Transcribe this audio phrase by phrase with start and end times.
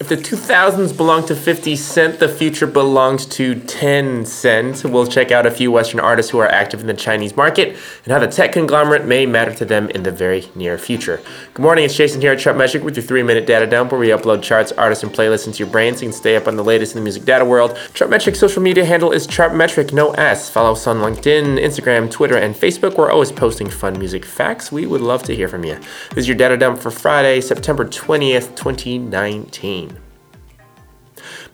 [0.00, 4.84] If the 2000s belong to 50 Cent, the future belongs to 10 Cent.
[4.84, 8.12] We'll check out a few Western artists who are active in the Chinese market and
[8.12, 11.20] how the tech conglomerate may matter to them in the very near future.
[11.52, 14.08] Good morning, it's Jason here at Chartmetric with your three minute data dump where we
[14.08, 16.64] upload charts, artists, and playlists into your brain so you can stay up on the
[16.64, 17.72] latest in the music data world.
[17.94, 20.48] Chartmetric's social media handle is Chartmetric, no S.
[20.48, 22.96] Follow us on LinkedIn, Instagram, Twitter, and Facebook.
[22.96, 24.70] We're always posting fun music facts.
[24.70, 25.74] We would love to hear from you.
[26.10, 29.77] This is your data dump for Friday, September 20th, 2019.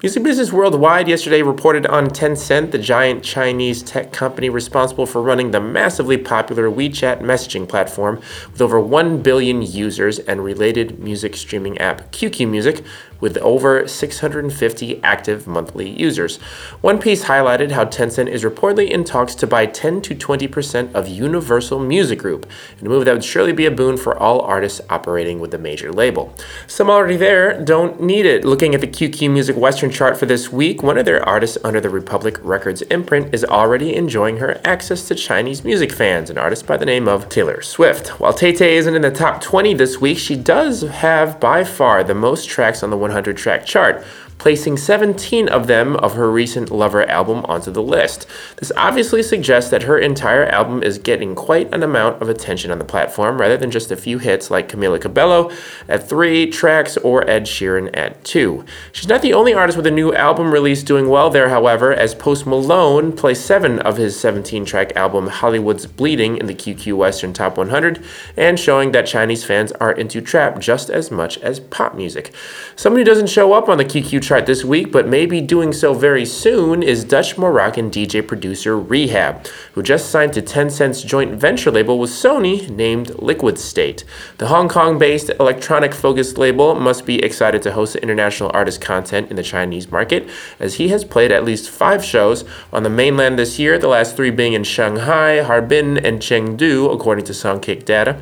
[0.03, 5.51] Music Business Worldwide yesterday reported on Tencent, the giant Chinese tech company responsible for running
[5.51, 8.21] the massively popular WeChat messaging platform
[8.53, 12.85] with over 1 billion users and related music streaming app QQ Music
[13.25, 16.37] with over 650 active monthly users.
[16.83, 21.09] One piece highlighted how Tencent is reportedly in talks to buy 10 to 20% of
[21.09, 22.47] Universal Music Group,
[22.83, 25.91] a move that would surely be a boon for all artists operating with the major
[25.91, 26.35] label.
[26.67, 28.45] Some already there don't need it.
[28.45, 31.81] Looking at the QQ Music Western chart for this week, one of their artists under
[31.81, 36.67] the Republic Records imprint is already enjoying her access to Chinese music fans, an artist
[36.67, 38.21] by the name of Taylor Swift.
[38.21, 42.05] While Tay Tay isn't in the top 20 this week, she does have by far
[42.05, 44.05] the most tracks on the 100 100 track chart
[44.45, 48.27] placing 17 of them of her recent Lover album onto the list.
[48.59, 52.79] This obviously suggests that her entire album is getting quite an amount of attention on
[52.79, 55.51] the platform rather than just a few hits like Camila Cabello
[55.89, 58.63] at 3 tracks or Ed Sheeran at 2.
[58.93, 62.15] She's not the only artist with a new album release doing well there, however, as
[62.15, 67.33] Post Malone placed 7 of his 17 track album Hollywood's Bleeding in the QQ Western
[67.33, 68.05] Top 100
[68.37, 72.35] and showing that Chinese fans are into trap just as much as pop music.
[72.77, 75.73] Someone who doesn't show up on the QQ chart this week, but may be doing
[75.73, 81.35] so very soon, is Dutch Moroccan DJ producer R3HAB, who just signed to Tencent's joint
[81.35, 84.05] venture label with Sony named Liquid State.
[84.39, 89.31] The Hong Kong based electronic focused label must be excited to host international artist content
[89.31, 93.39] in the Chinese market, as he has played at least five shows on the mainland
[93.39, 98.21] this year, the last three being in Shanghai, Harbin, and Chengdu, according to Songkick data.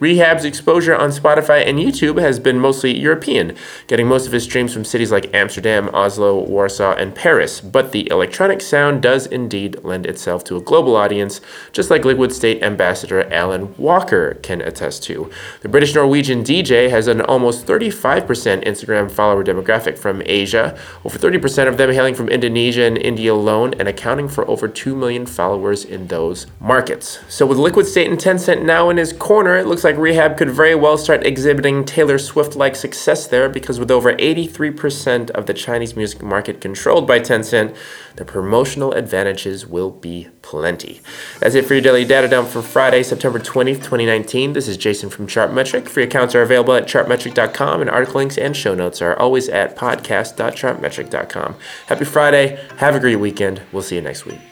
[0.00, 3.56] R3HAB's exposure on Spotify and YouTube has been mostly European,
[3.86, 8.08] getting most of his streams from cities like Amsterdam, Oslo, Warsaw, and Paris, but the
[8.12, 11.40] electronic sound does indeed lend itself to a global audience,
[11.72, 15.28] just like Liquid State ambassador Alan Walker can attest to.
[15.62, 21.66] The British Norwegian DJ has an almost 35% Instagram follower demographic from Asia, over 30%
[21.66, 25.84] of them hailing from Indonesia and India alone, and accounting for over 2 million followers
[25.84, 27.18] in those markets.
[27.28, 30.50] So, with Liquid State and Tencent now in his corner, it looks like R3HAB could
[30.50, 35.54] very well start exhibiting Taylor Swift like success there because with over 83% of the
[35.54, 37.76] Chinese music market controlled by Tencent,
[38.16, 41.00] the promotional advantages will be plenty.
[41.40, 44.52] That's it for your daily data dump for Friday, September 20th, 2019.
[44.52, 45.88] This is Jason from Chartmetric.
[45.88, 49.76] Free accounts are available at chartmetric.com, and article links and show notes are always at
[49.76, 51.56] podcast.chartmetric.com.
[51.86, 52.58] Happy Friday.
[52.78, 53.62] Have a great weekend.
[53.72, 54.51] We'll see you next week.